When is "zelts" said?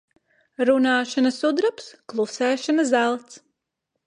2.95-3.39